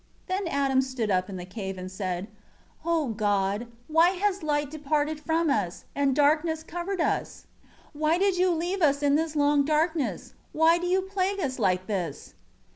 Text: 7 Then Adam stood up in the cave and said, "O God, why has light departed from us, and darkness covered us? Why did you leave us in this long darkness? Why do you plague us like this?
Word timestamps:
7 0.27 0.45
Then 0.45 0.51
Adam 0.51 0.81
stood 0.81 1.11
up 1.11 1.29
in 1.29 1.37
the 1.37 1.45
cave 1.45 1.77
and 1.77 1.91
said, 1.91 2.27
"O 2.83 3.09
God, 3.09 3.67
why 3.87 4.09
has 4.17 4.41
light 4.41 4.71
departed 4.71 5.19
from 5.19 5.51
us, 5.51 5.85
and 5.93 6.15
darkness 6.15 6.63
covered 6.63 6.99
us? 6.99 7.45
Why 7.93 8.17
did 8.17 8.35
you 8.35 8.49
leave 8.49 8.81
us 8.81 9.03
in 9.03 9.13
this 9.13 9.35
long 9.35 9.63
darkness? 9.63 10.33
Why 10.53 10.79
do 10.79 10.87
you 10.87 11.03
plague 11.03 11.39
us 11.39 11.59
like 11.59 11.85
this? 11.85 12.33